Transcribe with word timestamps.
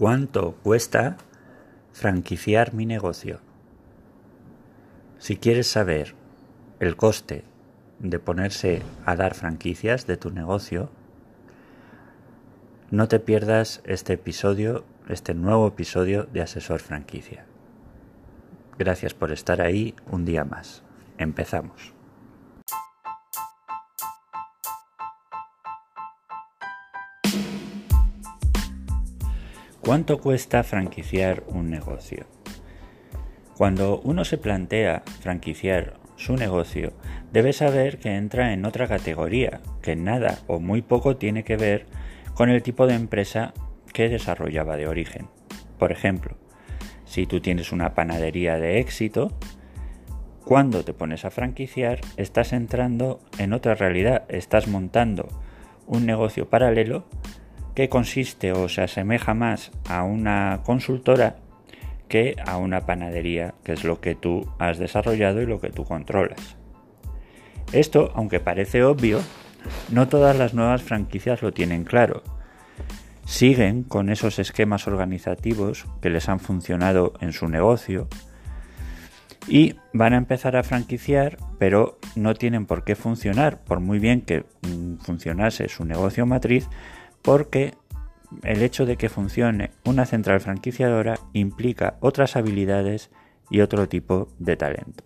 ¿Cuánto 0.00 0.54
cuesta 0.62 1.18
franquiciar 1.92 2.72
mi 2.72 2.86
negocio? 2.86 3.40
Si 5.18 5.36
quieres 5.36 5.66
saber 5.66 6.14
el 6.78 6.96
coste 6.96 7.44
de 7.98 8.18
ponerse 8.18 8.80
a 9.04 9.14
dar 9.14 9.34
franquicias 9.34 10.06
de 10.06 10.16
tu 10.16 10.30
negocio, 10.30 10.88
no 12.90 13.08
te 13.08 13.20
pierdas 13.20 13.82
este 13.84 14.14
episodio, 14.14 14.86
este 15.06 15.34
nuevo 15.34 15.68
episodio 15.68 16.26
de 16.32 16.40
Asesor 16.40 16.80
Franquicia. 16.80 17.44
Gracias 18.78 19.12
por 19.12 19.32
estar 19.32 19.60
ahí 19.60 19.94
un 20.10 20.24
día 20.24 20.46
más. 20.46 20.82
Empezamos. 21.18 21.99
¿Cuánto 29.90 30.20
cuesta 30.20 30.62
franquiciar 30.62 31.42
un 31.48 31.68
negocio? 31.68 32.24
Cuando 33.56 34.00
uno 34.04 34.24
se 34.24 34.38
plantea 34.38 35.02
franquiciar 35.18 35.94
su 36.14 36.36
negocio, 36.36 36.92
debe 37.32 37.52
saber 37.52 37.98
que 37.98 38.14
entra 38.14 38.52
en 38.52 38.64
otra 38.66 38.86
categoría, 38.86 39.60
que 39.82 39.96
nada 39.96 40.38
o 40.46 40.60
muy 40.60 40.80
poco 40.80 41.16
tiene 41.16 41.42
que 41.42 41.56
ver 41.56 41.86
con 42.34 42.50
el 42.50 42.62
tipo 42.62 42.86
de 42.86 42.94
empresa 42.94 43.52
que 43.92 44.08
desarrollaba 44.08 44.76
de 44.76 44.86
origen. 44.86 45.26
Por 45.76 45.90
ejemplo, 45.90 46.36
si 47.04 47.26
tú 47.26 47.40
tienes 47.40 47.72
una 47.72 47.92
panadería 47.92 48.60
de 48.60 48.78
éxito, 48.78 49.32
cuando 50.44 50.84
te 50.84 50.94
pones 50.94 51.24
a 51.24 51.32
franquiciar, 51.32 51.98
estás 52.16 52.52
entrando 52.52 53.18
en 53.38 53.52
otra 53.52 53.74
realidad, 53.74 54.22
estás 54.28 54.68
montando 54.68 55.26
un 55.88 56.06
negocio 56.06 56.48
paralelo 56.48 57.06
que 57.80 57.88
consiste 57.88 58.52
o 58.52 58.68
se 58.68 58.82
asemeja 58.82 59.32
más 59.32 59.70
a 59.88 60.02
una 60.02 60.60
consultora 60.64 61.36
que 62.08 62.36
a 62.44 62.58
una 62.58 62.84
panadería, 62.84 63.54
que 63.64 63.72
es 63.72 63.84
lo 63.84 64.02
que 64.02 64.14
tú 64.14 64.46
has 64.58 64.76
desarrollado 64.76 65.40
y 65.40 65.46
lo 65.46 65.62
que 65.62 65.70
tú 65.70 65.86
controlas. 65.86 66.58
Esto, 67.72 68.12
aunque 68.14 68.38
parece 68.38 68.84
obvio, 68.84 69.22
no 69.90 70.08
todas 70.08 70.36
las 70.36 70.52
nuevas 70.52 70.82
franquicias 70.82 71.40
lo 71.40 71.52
tienen 71.52 71.84
claro. 71.84 72.22
Siguen 73.24 73.82
con 73.82 74.10
esos 74.10 74.38
esquemas 74.38 74.86
organizativos 74.86 75.86
que 76.02 76.10
les 76.10 76.28
han 76.28 76.38
funcionado 76.38 77.14
en 77.22 77.32
su 77.32 77.48
negocio 77.48 78.08
y 79.48 79.76
van 79.94 80.12
a 80.12 80.18
empezar 80.18 80.54
a 80.54 80.64
franquiciar, 80.64 81.38
pero 81.58 81.98
no 82.14 82.34
tienen 82.34 82.66
por 82.66 82.84
qué 82.84 82.94
funcionar, 82.94 83.64
por 83.64 83.80
muy 83.80 83.98
bien 83.98 84.20
que 84.20 84.44
mm, 84.68 84.96
funcionase 84.98 85.70
su 85.70 85.86
negocio 85.86 86.26
matriz, 86.26 86.68
porque 87.22 87.74
el 88.42 88.62
hecho 88.62 88.86
de 88.86 88.96
que 88.96 89.08
funcione 89.08 89.72
una 89.84 90.06
central 90.06 90.40
franquiciadora 90.40 91.18
implica 91.32 91.96
otras 92.00 92.36
habilidades 92.36 93.10
y 93.50 93.60
otro 93.60 93.88
tipo 93.88 94.28
de 94.38 94.56
talento. 94.56 95.04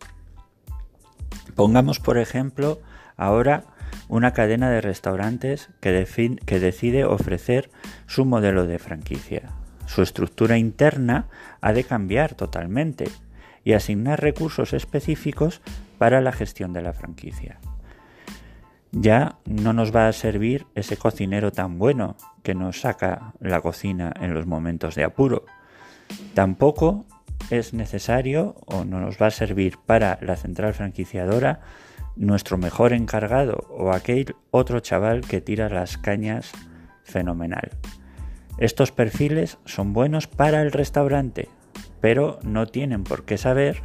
Pongamos, 1.54 2.00
por 2.00 2.18
ejemplo, 2.18 2.80
ahora 3.16 3.64
una 4.08 4.32
cadena 4.32 4.70
de 4.70 4.80
restaurantes 4.80 5.70
que, 5.80 5.92
decide 5.92 7.04
ofrecer 7.04 7.70
su 8.06 8.24
modelo 8.24 8.66
de 8.66 8.78
franquicia. 8.78 9.50
Su 9.86 10.02
estructura 10.02 10.58
interna 10.58 11.28
ha 11.60 11.72
de 11.72 11.84
cambiar 11.84 12.34
totalmente 12.34 13.08
y 13.64 13.72
asignar 13.72 14.20
recursos 14.20 14.72
específicos 14.72 15.62
para 15.98 16.20
la 16.20 16.32
gestión 16.32 16.72
de 16.72 16.82
la 16.82 16.92
franquicia 16.92 17.58
ya 18.94 19.38
no 19.44 19.72
nos 19.72 19.94
va 19.94 20.08
a 20.08 20.12
servir 20.12 20.66
ese 20.74 20.96
cocinero 20.96 21.50
tan 21.52 21.78
bueno 21.78 22.16
que 22.42 22.54
nos 22.54 22.80
saca 22.80 23.34
la 23.40 23.60
cocina 23.60 24.12
en 24.20 24.34
los 24.34 24.46
momentos 24.46 24.94
de 24.94 25.04
apuro. 25.04 25.44
Tampoco 26.34 27.04
es 27.50 27.74
necesario 27.74 28.54
o 28.66 28.84
no 28.84 29.00
nos 29.00 29.20
va 29.20 29.26
a 29.26 29.32
servir 29.32 29.78
para 29.84 30.18
la 30.22 30.36
central 30.36 30.74
franquiciadora 30.74 31.60
nuestro 32.16 32.56
mejor 32.56 32.92
encargado 32.92 33.66
o 33.70 33.90
aquel 33.90 34.36
otro 34.50 34.80
chaval 34.80 35.22
que 35.22 35.40
tira 35.40 35.68
las 35.68 35.98
cañas 35.98 36.52
fenomenal. 37.02 37.70
Estos 38.58 38.92
perfiles 38.92 39.58
son 39.64 39.92
buenos 39.92 40.28
para 40.28 40.62
el 40.62 40.70
restaurante, 40.70 41.48
pero 42.00 42.38
no 42.42 42.66
tienen 42.66 43.02
por 43.02 43.24
qué 43.24 43.36
saber 43.36 43.82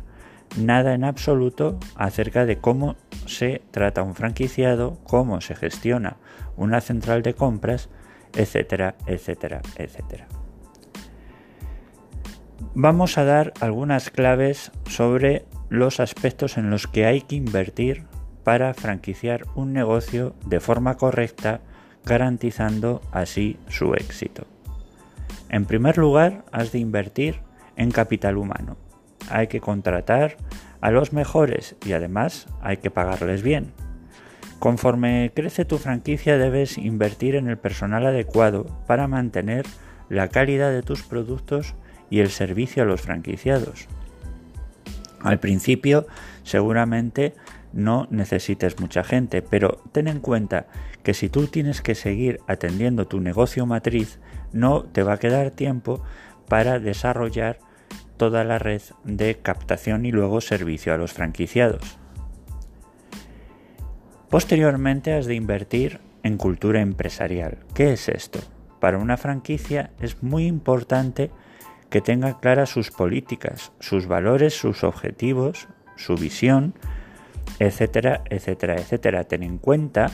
nada 0.57 0.93
en 0.93 1.03
absoluto 1.03 1.79
acerca 1.95 2.45
de 2.45 2.57
cómo 2.57 2.95
se 3.25 3.61
trata 3.71 4.03
un 4.03 4.15
franquiciado, 4.15 4.97
cómo 5.03 5.41
se 5.41 5.55
gestiona 5.55 6.17
una 6.57 6.81
central 6.81 7.21
de 7.21 7.33
compras, 7.33 7.89
etcétera, 8.33 8.95
etcétera, 9.05 9.61
etcétera. 9.77 10.27
Vamos 12.73 13.17
a 13.17 13.23
dar 13.23 13.53
algunas 13.61 14.09
claves 14.09 14.71
sobre 14.87 15.45
los 15.69 15.99
aspectos 15.99 16.57
en 16.57 16.69
los 16.69 16.87
que 16.87 17.05
hay 17.05 17.21
que 17.21 17.35
invertir 17.35 18.05
para 18.43 18.73
franquiciar 18.73 19.45
un 19.55 19.73
negocio 19.73 20.35
de 20.45 20.59
forma 20.59 20.97
correcta, 20.97 21.61
garantizando 22.05 23.01
así 23.11 23.57
su 23.67 23.93
éxito. 23.93 24.45
En 25.49 25.65
primer 25.65 25.97
lugar, 25.97 26.45
has 26.51 26.71
de 26.71 26.79
invertir 26.79 27.41
en 27.75 27.91
capital 27.91 28.37
humano 28.37 28.77
hay 29.29 29.47
que 29.47 29.61
contratar 29.61 30.37
a 30.81 30.91
los 30.91 31.13
mejores 31.13 31.75
y 31.85 31.93
además 31.93 32.47
hay 32.61 32.77
que 32.77 32.91
pagarles 32.91 33.41
bien. 33.41 33.73
Conforme 34.59 35.31
crece 35.33 35.63
tu 35.63 35.77
franquicia 35.77 36.37
debes 36.37 36.77
invertir 36.77 37.35
en 37.35 37.47
el 37.47 37.57
personal 37.57 38.05
adecuado 38.05 38.65
para 38.87 39.07
mantener 39.07 39.65
la 40.09 40.27
calidad 40.27 40.71
de 40.71 40.83
tus 40.83 41.03
productos 41.03 41.75
y 42.09 42.19
el 42.19 42.29
servicio 42.29 42.83
a 42.83 42.85
los 42.85 43.01
franquiciados. 43.01 43.87
Al 45.21 45.39
principio 45.39 46.07
seguramente 46.43 47.33
no 47.71 48.07
necesites 48.09 48.79
mucha 48.79 49.03
gente, 49.03 49.41
pero 49.41 49.81
ten 49.91 50.07
en 50.07 50.19
cuenta 50.19 50.67
que 51.03 51.13
si 51.13 51.29
tú 51.29 51.47
tienes 51.47 51.81
que 51.81 51.95
seguir 51.95 52.39
atendiendo 52.47 53.07
tu 53.07 53.19
negocio 53.19 53.65
matriz, 53.65 54.19
no 54.51 54.83
te 54.83 55.03
va 55.03 55.13
a 55.13 55.19
quedar 55.19 55.51
tiempo 55.51 56.03
para 56.47 56.79
desarrollar 56.79 57.59
toda 58.19 58.43
la 58.43 58.59
red 58.59 58.81
de 59.05 59.37
captación 59.37 60.05
y 60.05 60.11
luego 60.11 60.41
servicio 60.41 60.93
a 60.93 60.97
los 60.97 61.13
franquiciados. 61.13 61.97
Posteriormente 64.29 65.13
has 65.13 65.25
de 65.25 65.35
invertir 65.35 66.01
en 66.21 66.37
cultura 66.37 66.81
empresarial. 66.81 67.59
¿Qué 67.73 67.93
es 67.93 68.09
esto? 68.09 68.39
Para 68.81 68.97
una 68.97 69.15
franquicia 69.17 69.91
es 70.01 70.21
muy 70.21 70.45
importante 70.45 71.31
que 71.89 72.01
tenga 72.01 72.39
claras 72.39 72.69
sus 72.69 72.91
políticas, 72.91 73.71
sus 73.79 74.05
valores, 74.05 74.53
sus 74.53 74.83
objetivos, 74.83 75.69
su 75.95 76.15
visión, 76.15 76.75
etcétera, 77.57 78.21
etcétera, 78.29 78.75
etcétera. 78.75 79.23
Ten 79.23 79.43
en 79.43 79.57
cuenta 79.57 80.11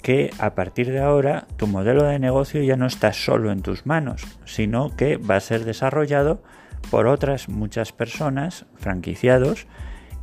que 0.00 0.30
a 0.38 0.54
partir 0.54 0.90
de 0.90 1.00
ahora 1.00 1.46
tu 1.56 1.66
modelo 1.66 2.04
de 2.04 2.18
negocio 2.18 2.62
ya 2.62 2.76
no 2.76 2.86
está 2.86 3.12
solo 3.12 3.52
en 3.52 3.60
tus 3.60 3.84
manos, 3.84 4.24
sino 4.46 4.96
que 4.96 5.18
va 5.18 5.36
a 5.36 5.40
ser 5.40 5.64
desarrollado 5.64 6.42
por 6.90 7.06
otras 7.06 7.48
muchas 7.48 7.92
personas, 7.92 8.66
franquiciados, 8.76 9.66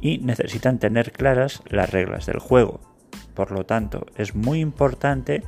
y 0.02 0.20
necesitan 0.20 0.80
tener 0.80 1.12
claras 1.12 1.62
las 1.68 1.90
reglas 1.90 2.26
del 2.26 2.40
juego. 2.40 2.80
Por 3.34 3.52
lo 3.52 3.66
tanto, 3.66 4.06
es 4.16 4.36
muy 4.36 4.60
importante 4.60 5.44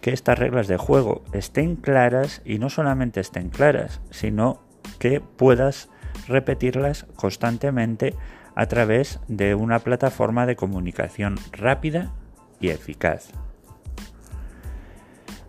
que 0.00 0.12
estas 0.12 0.38
reglas 0.38 0.68
de 0.68 0.76
juego 0.76 1.24
estén 1.32 1.76
claras 1.76 2.42
y 2.44 2.58
no 2.58 2.70
solamente 2.70 3.20
estén 3.20 3.50
claras, 3.50 4.00
sino 4.10 4.62
que 4.98 5.20
puedas 5.20 5.88
repetirlas 6.26 7.04
constantemente 7.16 8.14
a 8.54 8.66
través 8.66 9.20
de 9.28 9.54
una 9.54 9.78
plataforma 9.80 10.46
de 10.46 10.56
comunicación 10.56 11.36
rápida 11.52 12.12
y 12.60 12.70
eficaz. 12.70 13.30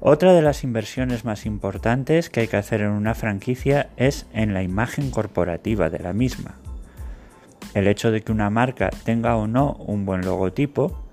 Otra 0.01 0.33
de 0.33 0.41
las 0.41 0.63
inversiones 0.63 1.25
más 1.25 1.45
importantes 1.45 2.29
que 2.29 2.39
hay 2.39 2.47
que 2.47 2.55
hacer 2.55 2.79
en 2.81 2.91
una 2.91 3.15
franquicia 3.15 3.89
es 3.97 4.27
en 4.31 4.53
la 4.53 4.63
imagen 4.63 5.11
corporativa 5.11 5.89
de 5.89 5.99
la 5.99 6.13
misma. 6.13 6.55
El 7.73 7.85
hecho 7.85 8.09
de 8.09 8.21
que 8.21 8.31
una 8.31 8.49
marca 8.49 8.91
tenga 9.03 9.35
o 9.35 9.45
no 9.45 9.73
un 9.73 10.05
buen 10.05 10.21
logotipo, 10.21 11.03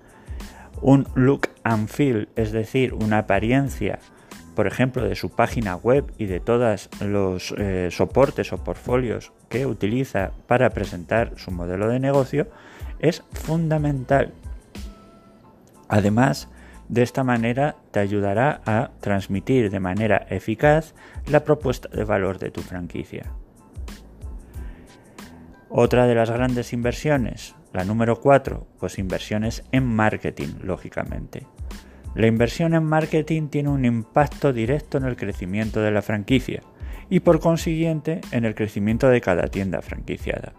un 0.80 1.08
look 1.16 1.48
and 1.64 1.88
feel, 1.88 2.28
es 2.36 2.52
decir, 2.52 2.94
una 2.94 3.18
apariencia, 3.18 3.98
por 4.54 4.68
ejemplo, 4.68 5.02
de 5.02 5.16
su 5.16 5.30
página 5.30 5.74
web 5.74 6.12
y 6.16 6.26
de 6.26 6.38
todos 6.38 6.88
los 7.00 7.52
eh, 7.58 7.88
soportes 7.90 8.52
o 8.52 8.58
portfolios 8.62 9.32
que 9.48 9.66
utiliza 9.66 10.30
para 10.46 10.70
presentar 10.70 11.32
su 11.36 11.50
modelo 11.50 11.88
de 11.88 11.98
negocio, 11.98 12.46
es 13.00 13.24
fundamental. 13.32 14.32
Además, 15.88 16.48
de 16.88 17.02
esta 17.02 17.24
manera 17.24 17.76
te 17.90 18.00
ayudará 18.00 18.60
a 18.66 18.90
transmitir 19.00 19.70
de 19.70 19.80
manera 19.80 20.26
eficaz 20.30 20.94
la 21.26 21.44
propuesta 21.44 21.88
de 21.88 22.04
valor 22.04 22.38
de 22.38 22.50
tu 22.50 22.60
franquicia. 22.62 23.32
Otra 25.68 26.06
de 26.06 26.14
las 26.14 26.30
grandes 26.30 26.72
inversiones, 26.72 27.56
la 27.72 27.84
número 27.84 28.20
4, 28.20 28.66
pues 28.78 28.98
inversiones 28.98 29.64
en 29.72 29.84
marketing, 29.84 30.60
lógicamente. 30.62 31.46
La 32.14 32.28
inversión 32.28 32.74
en 32.74 32.84
marketing 32.84 33.48
tiene 33.48 33.68
un 33.68 33.84
impacto 33.84 34.52
directo 34.52 34.96
en 34.96 35.04
el 35.04 35.16
crecimiento 35.16 35.80
de 35.80 35.90
la 35.90 36.02
franquicia. 36.02 36.62
y 37.08 37.20
por 37.20 37.38
consiguiente 37.38 38.20
en 38.32 38.44
el 38.44 38.56
crecimiento 38.56 39.08
de 39.08 39.20
cada 39.20 39.46
tienda 39.46 39.80
franquiciada. 39.80 40.54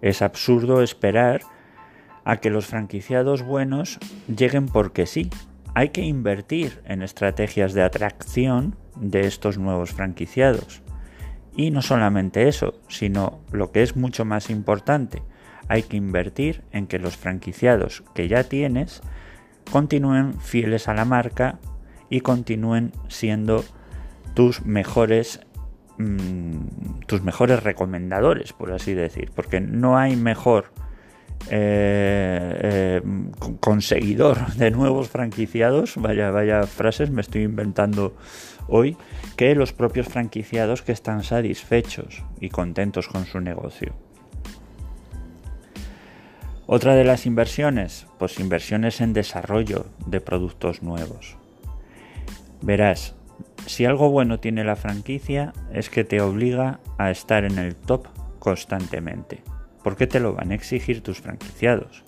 Es 0.00 0.22
absurdo 0.22 0.82
esperar 0.82 1.40
a 2.24 2.36
que 2.36 2.50
los 2.50 2.66
franquiciados 2.66 3.42
buenos 3.42 3.98
lleguen 4.34 4.66
porque 4.66 5.06
sí. 5.06 5.30
Hay 5.74 5.88
que 5.88 6.02
invertir 6.02 6.82
en 6.84 7.02
estrategias 7.02 7.72
de 7.72 7.82
atracción 7.82 8.76
de 8.96 9.26
estos 9.26 9.58
nuevos 9.58 9.92
franquiciados. 9.92 10.82
Y 11.56 11.70
no 11.70 11.82
solamente 11.82 12.48
eso, 12.48 12.74
sino 12.88 13.40
lo 13.50 13.72
que 13.72 13.82
es 13.82 13.96
mucho 13.96 14.24
más 14.24 14.50
importante, 14.50 15.22
hay 15.68 15.82
que 15.82 15.96
invertir 15.96 16.62
en 16.72 16.86
que 16.86 16.98
los 16.98 17.16
franquiciados 17.16 18.04
que 18.14 18.28
ya 18.28 18.44
tienes 18.44 19.02
continúen 19.70 20.38
fieles 20.40 20.88
a 20.88 20.94
la 20.94 21.04
marca 21.04 21.58
y 22.10 22.20
continúen 22.20 22.92
siendo 23.08 23.64
tus 24.34 24.64
mejores 24.66 25.40
mm, 25.98 27.00
tus 27.06 27.22
mejores 27.22 27.62
recomendadores 27.62 28.52
por 28.52 28.72
así 28.72 28.92
decir 28.92 29.30
porque 29.34 29.60
no 29.60 29.96
hay 29.96 30.16
mejor 30.16 30.72
eh, 31.50 33.00
eh, 33.00 33.02
conseguidor 33.60 34.54
de 34.54 34.70
nuevos 34.70 35.08
franquiciados 35.08 35.96
vaya 35.96 36.30
vaya 36.30 36.66
frases 36.66 37.10
me 37.10 37.20
estoy 37.20 37.42
inventando 37.42 38.14
hoy 38.68 38.96
que 39.36 39.54
los 39.54 39.72
propios 39.72 40.08
franquiciados 40.08 40.82
que 40.82 40.92
están 40.92 41.24
satisfechos 41.24 42.22
y 42.40 42.48
contentos 42.48 43.08
con 43.08 43.26
su 43.26 43.40
negocio 43.40 43.94
otra 46.74 46.94
de 46.94 47.04
las 47.04 47.26
inversiones, 47.26 48.06
pues 48.18 48.40
inversiones 48.40 49.02
en 49.02 49.12
desarrollo 49.12 49.84
de 50.06 50.22
productos 50.22 50.82
nuevos. 50.82 51.36
Verás, 52.62 53.14
si 53.66 53.84
algo 53.84 54.10
bueno 54.10 54.40
tiene 54.40 54.64
la 54.64 54.76
franquicia 54.76 55.52
es 55.74 55.90
que 55.90 56.04
te 56.04 56.22
obliga 56.22 56.80
a 56.96 57.10
estar 57.10 57.44
en 57.44 57.58
el 57.58 57.74
top 57.74 58.06
constantemente. 58.38 59.42
¿Por 59.82 59.96
qué 59.96 60.06
te 60.06 60.20
lo 60.20 60.34
van 60.34 60.52
a 60.52 60.54
exigir 60.54 61.02
tus 61.02 61.20
franquiciados? 61.20 62.04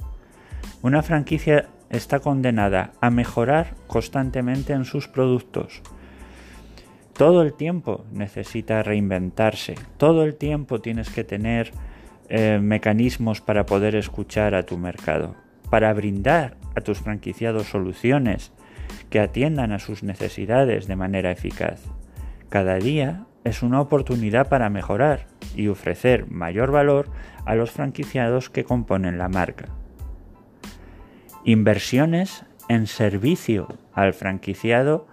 Una 0.83 1.03
franquicia 1.03 1.69
está 1.91 2.21
condenada 2.21 2.93
a 3.01 3.11
mejorar 3.11 3.75
constantemente 3.87 4.73
en 4.73 4.85
sus 4.85 5.09
productos. 5.09 5.83
Todo 7.17 7.43
el 7.43 7.55
tiempo 7.55 8.05
necesita 8.13 8.83
reinventarse, 8.83 9.77
todo 9.99 10.25
el 10.25 10.35
tiempo 10.35 10.81
tienes 10.81 11.11
que 11.11 11.25
tener 11.25 11.73
eh, 12.29 12.59
mecanismos 12.61 13.41
para 13.41 13.67
poder 13.67 13.95
escuchar 13.95 14.55
a 14.55 14.65
tu 14.65 14.79
mercado, 14.79 15.37
para 15.71 15.93
brindar 15.93 16.57
a 16.75 16.81
tus 16.81 16.99
franquiciados 16.99 17.69
soluciones 17.69 18.53
que 19.11 19.21
atiendan 19.21 19.73
a 19.73 19.79
sus 19.79 20.03
necesidades 20.03 20.87
de 20.87 20.97
manera 20.97 21.31
eficaz. 21.31 21.83
Cada 22.49 22.77
día 22.77 23.27
es 23.45 23.63
una 23.63 23.81
oportunidad 23.81 24.49
para 24.49 24.71
mejorar 24.71 25.27
y 25.55 25.69
ofrecer 25.69 26.31
mayor 26.31 26.71
valor 26.73 27.11
a 27.45 27.55
los 27.55 27.71
franquiciados 27.71 28.51
que 28.51 28.65
componen 28.65 29.19
la 29.19 29.29
marca. 29.29 29.67
Inversiones 31.45 32.45
en 32.69 32.87
servicio 32.87 33.69
al 33.93 34.15
franquiciado 34.15 35.07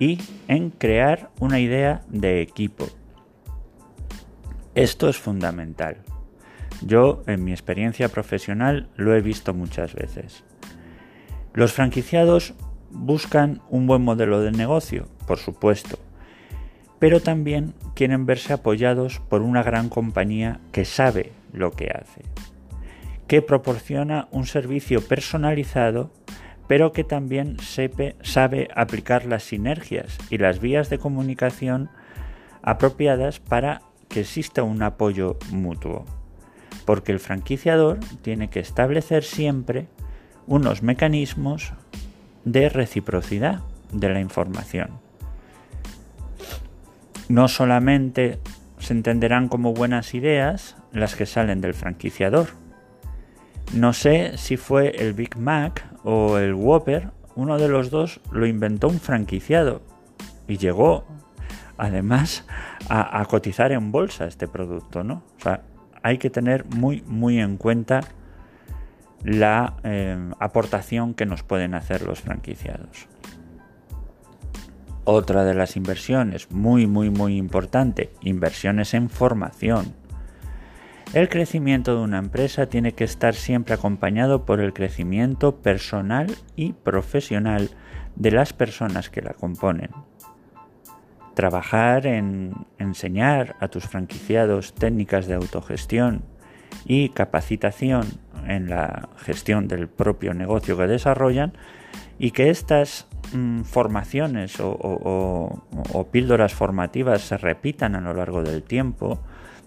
y 0.00 0.18
en 0.48 0.70
crear 0.70 1.30
una 1.40 1.60
idea 1.60 2.02
de 2.08 2.42
equipo. 2.42 2.86
Esto 4.74 5.08
es 5.08 5.16
fundamental. 5.16 5.98
Yo, 6.82 7.22
en 7.26 7.44
mi 7.44 7.52
experiencia 7.52 8.08
profesional, 8.08 8.88
lo 8.96 9.14
he 9.14 9.20
visto 9.20 9.54
muchas 9.54 9.94
veces. 9.94 10.44
Los 11.54 11.72
franquiciados 11.72 12.54
buscan 12.90 13.60
un 13.68 13.86
buen 13.86 14.02
modelo 14.02 14.40
de 14.40 14.52
negocio, 14.52 15.08
por 15.26 15.38
supuesto, 15.38 15.97
pero 16.98 17.20
también 17.20 17.74
quieren 17.94 18.26
verse 18.26 18.52
apoyados 18.52 19.20
por 19.28 19.42
una 19.42 19.62
gran 19.62 19.88
compañía 19.88 20.60
que 20.72 20.84
sabe 20.84 21.32
lo 21.52 21.72
que 21.72 21.90
hace, 21.90 22.22
que 23.26 23.42
proporciona 23.42 24.28
un 24.30 24.46
servicio 24.46 25.00
personalizado, 25.00 26.10
pero 26.66 26.92
que 26.92 27.04
también 27.04 27.56
sabe 28.22 28.68
aplicar 28.74 29.24
las 29.24 29.44
sinergias 29.44 30.18
y 30.30 30.38
las 30.38 30.60
vías 30.60 30.90
de 30.90 30.98
comunicación 30.98 31.88
apropiadas 32.62 33.40
para 33.40 33.82
que 34.08 34.20
exista 34.20 34.62
un 34.62 34.82
apoyo 34.82 35.38
mutuo 35.50 36.04
porque 36.88 37.12
el 37.12 37.20
franquiciador 37.20 37.98
tiene 38.22 38.48
que 38.48 38.60
establecer 38.60 39.22
siempre 39.22 39.88
unos 40.46 40.82
mecanismos 40.82 41.74
de 42.46 42.70
reciprocidad 42.70 43.60
de 43.92 44.08
la 44.08 44.20
información. 44.20 45.07
No 47.28 47.48
solamente 47.48 48.38
se 48.78 48.92
entenderán 48.92 49.48
como 49.48 49.74
buenas 49.74 50.14
ideas 50.14 50.76
las 50.92 51.14
que 51.14 51.26
salen 51.26 51.60
del 51.60 51.74
franquiciador. 51.74 52.48
No 53.74 53.92
sé 53.92 54.38
si 54.38 54.56
fue 54.56 54.90
el 54.96 55.12
Big 55.12 55.36
Mac 55.36 55.84
o 56.04 56.38
el 56.38 56.54
Whopper, 56.54 57.10
uno 57.34 57.58
de 57.58 57.68
los 57.68 57.90
dos 57.90 58.20
lo 58.32 58.46
inventó 58.46 58.88
un 58.88 58.98
franquiciado 58.98 59.82
y 60.46 60.56
llegó 60.56 61.04
además 61.76 62.46
a, 62.88 63.24
cotizar 63.26 63.70
en 63.72 63.92
bolsa 63.92 64.26
este 64.26 64.48
producto, 64.48 65.04
¿no? 65.04 65.22
hay 66.02 66.18
que 66.18 66.30
tener 66.30 66.64
muy, 66.64 67.02
muy 67.06 67.38
en 67.38 67.56
cuenta 67.56 68.00
la 69.22 69.74
eh, 69.84 70.16
aportación 70.38 71.14
que 71.14 71.26
nos 71.26 71.42
pueden 71.42 71.74
hacer 71.74 72.02
los 72.02 72.20
franquiciados. 72.20 73.06
Otra 75.10 75.42
de 75.42 75.54
las 75.54 75.74
inversiones 75.74 76.50
muy, 76.50 76.86
muy, 76.86 77.08
muy 77.08 77.38
importante, 77.38 78.10
inversiones 78.20 78.92
en 78.92 79.08
formación. 79.08 79.94
El 81.14 81.30
crecimiento 81.30 81.96
de 81.96 82.02
una 82.02 82.18
empresa 82.18 82.66
tiene 82.66 82.92
que 82.92 83.04
estar 83.04 83.34
siempre 83.34 83.72
acompañado 83.72 84.44
por 84.44 84.60
el 84.60 84.74
crecimiento 84.74 85.56
personal 85.62 86.26
y 86.56 86.74
profesional 86.74 87.70
de 88.16 88.32
las 88.32 88.52
personas 88.52 89.08
que 89.08 89.22
la 89.22 89.32
componen 89.32 89.88
trabajar 91.32 92.04
en 92.06 92.52
enseñar 92.78 93.56
a 93.60 93.68
tus 93.68 93.84
franquiciados 93.84 94.74
técnicas 94.74 95.26
de 95.26 95.34
autogestión 95.34 96.22
y 96.84 97.10
capacitación 97.10 98.06
en 98.46 98.68
la 98.68 99.08
gestión 99.16 99.68
del 99.68 99.88
propio 99.88 100.34
negocio 100.34 100.76
que 100.76 100.86
desarrollan 100.86 101.52
y 102.18 102.32
que 102.32 102.50
estas 102.50 103.06
mm, 103.32 103.62
formaciones 103.62 104.56
o, 104.60 106.08
píldoras 106.10 106.54
formativas 106.54 107.22
se 107.22 107.36
repitan 107.36 107.94
a 107.94 108.00
lo 108.00 108.14
largo 108.14 108.42
del 108.42 108.62
tiempo 108.62 109.20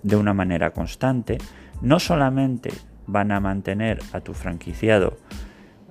de 0.04 0.16
una 0.16 0.34
manera 0.34 0.72
constante, 0.72 1.38
no 1.82 2.00
solamente 2.00 2.72
van 3.08 3.32
a 3.32 3.40
mantener 3.40 4.00
a 4.14 4.22
tu 4.22 4.34
franquiciado 4.34 5.18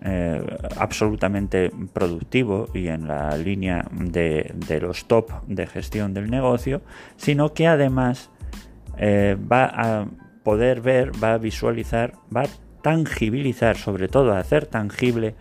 eh, 0.02 0.42
absolutamente 0.78 1.70
productivo 1.92 2.68
y 2.72 2.88
en 2.88 3.06
la 3.06 3.36
línea 3.36 3.86
de, 3.92 4.80
los 4.80 5.06
top 5.06 5.30
de 5.46 5.66
gestión 5.66 6.14
del 6.14 6.30
negocio, 6.30 6.82
sino 7.16 7.52
que 7.52 7.66
además 7.66 8.30
eh, 8.96 9.36
va 9.50 9.64
a 9.66 10.06
poder 10.42 10.80
ver, 10.80 11.12
va 11.22 11.34
a 11.34 11.38
visualizar, 11.38 12.14
va 12.34 12.42
a 12.42 12.46
tangibilizar, 12.82 13.76
sobre 13.76 14.08
todo 14.08 14.32
hacer 14.32 14.66
tangible 14.66 15.34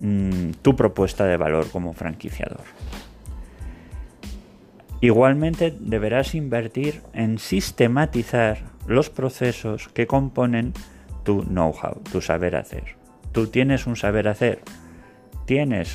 mm, 0.00 0.50
tu 0.62 0.76
propuesta 0.76 1.24
de 1.24 1.36
valor 1.36 1.68
como 1.70 1.92
franquiciador. 1.92 2.64
Igualmente 5.00 5.74
deberás 5.78 6.34
invertir 6.34 7.02
en 7.12 7.38
sistematizar 7.38 8.58
los 8.86 9.10
procesos 9.10 9.88
que 9.88 10.06
componen 10.06 10.72
tu 11.24 11.42
know-how, 11.42 12.00
tu 12.10 12.20
saber 12.20 12.56
hacer 12.56 12.96
tú 13.36 13.48
tienes 13.48 13.86
un 13.86 13.96
saber 13.96 14.28
hacer, 14.28 14.60
tienes, 15.44 15.94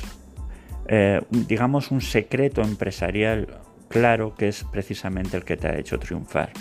eh, 0.86 1.20
digamos, 1.28 1.90
un 1.90 2.00
secreto 2.00 2.62
empresarial 2.62 3.58
claro 3.88 4.36
que 4.36 4.46
es 4.46 4.62
precisamente 4.70 5.38
el 5.38 5.44
que 5.44 5.56
te 5.56 5.66
ha 5.66 5.76
hecho 5.76 5.98
triunfar. 5.98 6.52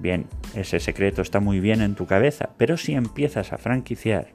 Bien, 0.00 0.26
ese 0.54 0.80
secreto 0.80 1.20
está 1.20 1.40
muy 1.40 1.60
bien 1.60 1.82
en 1.82 1.94
tu 1.94 2.06
cabeza, 2.06 2.50
pero 2.56 2.78
si 2.78 2.94
empiezas 2.94 3.52
a 3.52 3.58
franquiciar, 3.58 4.28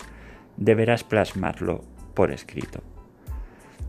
deberás 0.57 1.03
plasmarlo 1.03 1.84
por 2.13 2.31
escrito. 2.31 2.84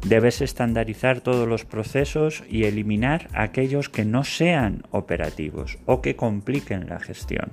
Debes 0.07 0.41
estandarizar 0.41 1.21
todos 1.21 1.47
los 1.47 1.67
procesos 1.67 2.45
y 2.49 2.65
eliminar 2.65 3.29
aquellos 3.35 3.91
que 3.91 4.07
no 4.07 4.25
sean 4.25 4.85
operativos 4.91 5.79
o 5.85 6.01
que 6.01 6.17
compliquen 6.17 6.89
la 6.89 6.99
gestión, 6.99 7.53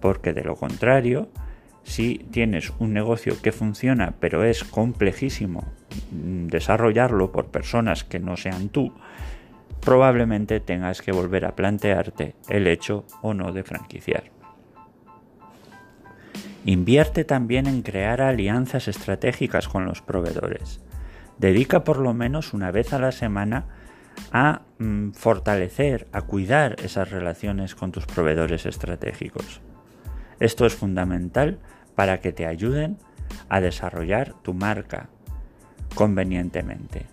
porque 0.00 0.32
de 0.32 0.42
lo 0.42 0.56
contrario, 0.56 1.28
si 1.84 2.26
tienes 2.32 2.72
un 2.80 2.92
negocio 2.92 3.40
que 3.40 3.52
funciona 3.52 4.14
pero 4.18 4.44
es 4.44 4.64
complejísimo 4.64 5.72
desarrollarlo 6.10 7.30
por 7.30 7.46
personas 7.46 8.02
que 8.02 8.18
no 8.18 8.36
sean 8.36 8.70
tú, 8.70 8.92
probablemente 9.80 10.60
tengas 10.60 11.02
que 11.02 11.12
volver 11.12 11.44
a 11.44 11.56
plantearte 11.56 12.34
el 12.48 12.66
hecho 12.66 13.04
o 13.22 13.34
no 13.34 13.52
de 13.52 13.64
franquiciar. 13.64 14.24
Invierte 16.64 17.24
también 17.24 17.66
en 17.66 17.82
crear 17.82 18.20
alianzas 18.20 18.86
estratégicas 18.86 19.66
con 19.66 19.86
los 19.86 20.02
proveedores. 20.02 20.80
Dedica 21.38 21.84
por 21.84 21.98
lo 21.98 22.12
menos 22.12 22.52
una 22.52 22.70
vez 22.70 22.92
a 22.92 22.98
la 22.98 23.12
semana 23.12 23.64
a 24.32 24.62
mm, 24.78 25.12
fortalecer, 25.12 26.06
a 26.12 26.22
cuidar 26.22 26.76
esas 26.84 27.10
relaciones 27.10 27.74
con 27.74 27.92
tus 27.92 28.04
proveedores 28.04 28.66
estratégicos. 28.66 29.62
Esto 30.38 30.66
es 30.66 30.74
fundamental 30.74 31.58
para 31.94 32.20
que 32.20 32.32
te 32.32 32.46
ayuden 32.46 32.98
a 33.48 33.60
desarrollar 33.60 34.34
tu 34.42 34.52
marca 34.52 35.08
convenientemente. 35.94 37.06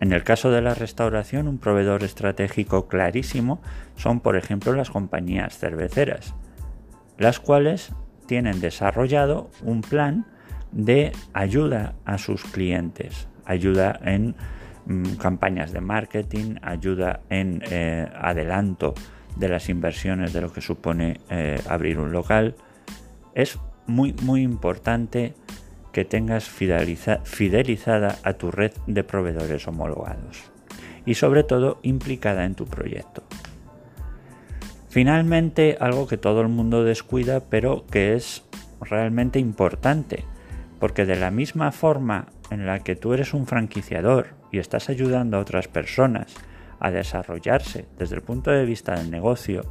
En 0.00 0.12
el 0.12 0.22
caso 0.22 0.50
de 0.50 0.62
la 0.62 0.74
restauración, 0.74 1.48
un 1.48 1.58
proveedor 1.58 2.04
estratégico 2.04 2.86
clarísimo 2.86 3.60
son, 3.96 4.20
por 4.20 4.36
ejemplo, 4.36 4.72
las 4.72 4.90
compañías 4.90 5.58
cerveceras, 5.58 6.34
las 7.18 7.40
cuales 7.40 7.92
tienen 8.26 8.60
desarrollado 8.60 9.50
un 9.62 9.80
plan 9.80 10.26
de 10.70 11.12
ayuda 11.32 11.94
a 12.04 12.18
sus 12.18 12.44
clientes, 12.44 13.26
ayuda 13.44 13.98
en 14.04 14.36
mm, 14.86 15.14
campañas 15.16 15.72
de 15.72 15.80
marketing, 15.80 16.56
ayuda 16.62 17.20
en 17.30 17.62
eh, 17.70 18.06
adelanto 18.14 18.94
de 19.36 19.48
las 19.48 19.68
inversiones 19.68 20.32
de 20.32 20.40
lo 20.40 20.52
que 20.52 20.60
supone 20.60 21.20
eh, 21.30 21.60
abrir 21.68 21.98
un 21.98 22.12
local. 22.12 22.54
Es 23.34 23.58
muy, 23.86 24.14
muy 24.22 24.42
importante 24.42 25.34
que 25.98 26.04
tengas 26.04 26.48
fidelizada 26.48 28.18
a 28.22 28.34
tu 28.34 28.52
red 28.52 28.70
de 28.86 29.02
proveedores 29.02 29.66
homologados 29.66 30.44
y 31.04 31.16
sobre 31.16 31.42
todo 31.42 31.80
implicada 31.82 32.44
en 32.44 32.54
tu 32.54 32.66
proyecto. 32.66 33.24
Finalmente, 34.88 35.76
algo 35.80 36.06
que 36.06 36.16
todo 36.16 36.40
el 36.40 36.46
mundo 36.46 36.84
descuida 36.84 37.40
pero 37.40 37.84
que 37.90 38.14
es 38.14 38.44
realmente 38.80 39.40
importante, 39.40 40.22
porque 40.78 41.04
de 41.04 41.16
la 41.16 41.32
misma 41.32 41.72
forma 41.72 42.26
en 42.52 42.64
la 42.64 42.78
que 42.78 42.94
tú 42.94 43.12
eres 43.12 43.34
un 43.34 43.48
franquiciador 43.48 44.28
y 44.52 44.60
estás 44.60 44.90
ayudando 44.90 45.36
a 45.36 45.40
otras 45.40 45.66
personas 45.66 46.32
a 46.78 46.92
desarrollarse 46.92 47.86
desde 47.98 48.14
el 48.14 48.22
punto 48.22 48.52
de 48.52 48.64
vista 48.64 48.94
del 48.94 49.10
negocio, 49.10 49.62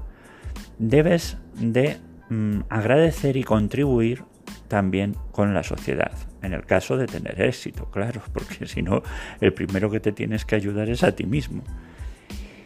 debes 0.77 1.38
de 1.53 1.96
mm, 2.29 2.63
agradecer 2.67 3.38
y 3.38 3.46
contribuir 3.46 4.25
también 4.68 5.16
con 5.32 5.54
la 5.54 5.64
sociedad, 5.64 6.12
en 6.42 6.54
el 6.54 6.66
caso 6.66 6.98
de 6.98 7.08
tener 7.08 7.42
éxito, 7.42 7.90
claro, 7.92 8.22
porque 8.34 8.68
si 8.68 8.82
no, 8.82 9.04
el 9.42 9.54
primero 9.54 9.90
que 9.90 10.00
te 10.00 10.12
tienes 10.12 10.46
que 10.46 10.56
ayudar 10.56 10.90
es 10.90 11.04
a 11.04 11.14
ti 11.14 11.26
mismo. 11.26 11.64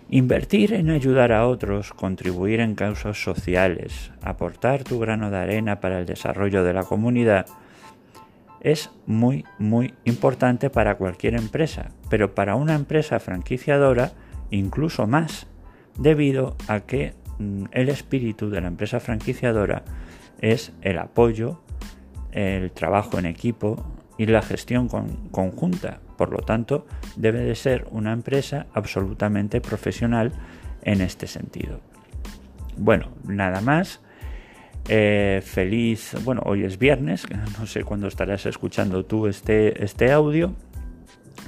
Invertir 0.10 0.74
en 0.74 0.90
ayudar 0.90 1.32
a 1.32 1.48
otros, 1.48 1.94
contribuir 1.94 2.60
en 2.60 2.76
causas 2.76 3.24
sociales, 3.24 4.12
aportar 4.22 4.84
tu 4.84 5.00
grano 5.00 5.32
de 5.32 5.38
arena 5.38 5.80
para 5.80 6.00
el 6.00 6.06
desarrollo 6.06 6.66
de 6.66 6.74
la 6.74 6.84
comunidad, 6.84 7.46
es 8.60 8.92
muy, 9.06 9.46
muy 9.58 9.94
importante 10.04 10.70
para 10.70 10.96
cualquier 10.96 11.36
empresa, 11.36 11.92
pero 12.10 12.36
para 12.36 12.56
una 12.56 12.76
empresa 12.76 13.20
franquiciadora 13.20 14.12
incluso 14.52 15.08
más, 15.08 15.48
debido 15.98 16.56
a 16.68 16.82
que 16.82 17.14
mm, 17.40 17.66
el 17.72 17.90
espíritu 17.90 18.50
de 18.50 18.62
la 18.62 18.68
empresa 18.68 19.00
franquiciadora 19.00 19.84
es 20.42 20.74
el 20.82 21.00
apoyo, 21.00 21.62
el 22.32 22.72
trabajo 22.72 23.20
en 23.20 23.26
equipo 23.26 23.86
y 24.18 24.26
la 24.26 24.42
gestión 24.42 24.88
conjunta. 25.32 26.00
Por 26.18 26.32
lo 26.32 26.40
tanto, 26.40 26.86
debe 27.16 27.40
de 27.40 27.56
ser 27.56 27.88
una 27.92 28.14
empresa 28.14 28.68
absolutamente 28.74 29.62
profesional 29.62 30.32
en 30.84 31.02
este 31.02 31.28
sentido. 31.28 31.80
Bueno, 32.78 33.10
nada 33.24 33.62
más. 33.62 34.02
Eh, 34.90 35.42
feliz, 35.44 36.16
bueno, 36.24 36.42
hoy 36.46 36.64
es 36.64 36.80
viernes, 36.80 37.26
no 37.60 37.68
sé 37.68 37.84
cuándo 37.84 38.08
estarás 38.08 38.48
escuchando 38.48 39.06
tú 39.06 39.28
este, 39.28 39.84
este 39.84 40.12
audio. 40.12 40.54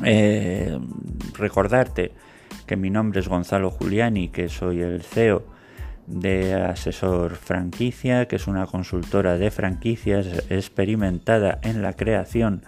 Eh, 0.03 0.77
recordarte 1.37 2.11
que 2.65 2.75
mi 2.75 2.89
nombre 2.89 3.19
es 3.19 3.27
Gonzalo 3.27 3.71
Giuliani, 3.71 4.29
que 4.29 4.49
soy 4.49 4.81
el 4.81 5.01
CEO 5.01 5.43
de 6.07 6.53
Asesor 6.53 7.35
Franquicia, 7.35 8.27
que 8.27 8.35
es 8.35 8.47
una 8.47 8.65
consultora 8.65 9.37
de 9.37 9.51
franquicias 9.51 10.27
experimentada 10.49 11.59
en 11.61 11.81
la 11.81 11.93
creación 11.93 12.63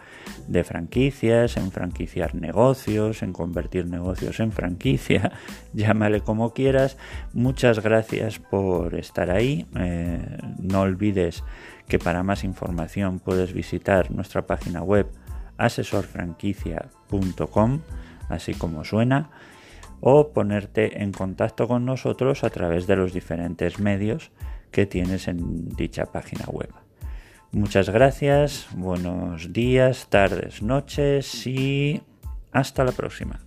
de 0.48 0.64
franquicias, 0.64 1.58
en 1.58 1.72
franquiciar 1.72 2.34
negocios, 2.36 3.24
en 3.24 3.34
convertir 3.34 3.88
negocios 3.88 4.40
en 4.40 4.52
franquicia, 4.52 5.32
llámale 5.74 6.22
como 6.22 6.54
quieras. 6.54 6.98
Muchas 7.34 7.82
gracias 7.84 8.38
por 8.40 8.96
estar 8.96 9.32
ahí. 9.32 9.66
Eh, 9.76 10.20
no 10.60 10.82
olvides 10.82 11.44
que 11.88 12.00
para 12.00 12.24
más 12.24 12.44
información 12.44 13.20
puedes 13.20 13.54
visitar 13.54 14.10
nuestra 14.12 14.48
página 14.48 14.82
web 14.82 15.08
asesorfranquicia.com, 15.58 17.80
así 18.30 18.54
como 18.54 18.84
suena 18.84 19.30
o 20.08 20.32
ponerte 20.34 21.02
en 21.02 21.12
contacto 21.12 21.68
con 21.68 21.84
nosotros 21.84 22.44
a 22.44 22.52
través 22.52 22.86
de 22.86 22.96
los 22.96 23.12
diferentes 23.12 23.80
medios 23.80 24.30
que 24.70 24.86
tienes 24.86 25.28
en 25.28 25.70
dicha 25.70 26.06
página 26.06 26.46
web. 26.46 26.70
Muchas 27.52 27.90
gracias, 27.90 28.68
buenos 28.76 29.52
días, 29.52 30.06
tardes, 30.12 30.62
noches 30.62 31.48
y 31.48 32.04
hasta 32.52 32.84
la 32.84 32.92
próxima. 32.92 33.45